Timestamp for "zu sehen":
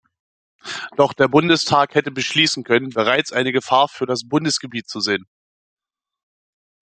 4.89-5.27